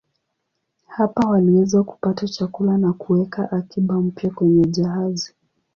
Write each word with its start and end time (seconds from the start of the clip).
Hapa 0.87 1.27
waliweza 1.29 1.83
kupata 1.83 2.27
chakula 2.27 2.77
na 2.77 2.93
kuweka 2.93 3.51
akiba 3.51 4.01
mpya 4.01 4.29
kwenye 4.31 4.65
jahazi. 4.67 5.35